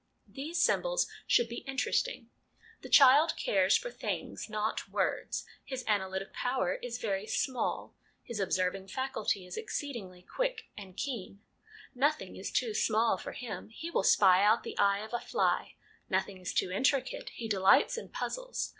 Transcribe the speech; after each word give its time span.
These 0.25 0.59
Symbols 0.59 1.05
should 1.27 1.47
be 1.47 1.59
Interesting. 1.67 2.31
The 2.81 2.89
child 2.89 3.37
cares 3.37 3.77
for 3.77 3.91
things, 3.91 4.49
not 4.49 4.89
words; 4.89 5.45
his 5.63 5.85
analytic 5.85 6.33
power 6.33 6.79
is 6.81 6.97
very 6.97 7.27
small, 7.27 7.93
his 8.23 8.39
observing 8.39 8.87
faculty 8.87 9.45
is 9.45 9.57
exceedingly 9.57 10.23
quick 10.23 10.69
and 10.75 10.97
keen; 10.97 11.41
nothing 11.93 12.35
is 12.35 12.49
too 12.51 12.73
small 12.73 13.15
for 13.15 13.33
him; 13.33 13.69
he 13.69 13.91
will 13.91 14.01
spy 14.01 14.43
out 14.43 14.63
the 14.63 14.75
eye 14.79 15.05
of 15.05 15.13
a 15.13 15.19
fly; 15.19 15.75
nothing 16.09 16.39
is 16.39 16.51
too 16.51 16.71
intricate, 16.71 17.29
he 17.35 17.47
delights 17.47 17.95
in 17.95 18.09
puzzles. 18.09 18.69